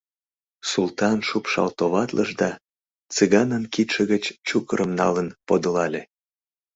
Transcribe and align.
Султан 0.71 1.17
шупшал 1.27 1.69
товатлыш 1.77 2.29
да, 2.41 2.51
Цыганын 3.13 3.63
кидше 3.73 4.01
гыч 4.11 4.23
чукырым 4.47 4.91
налын, 4.99 5.27
подылале. 5.47 6.01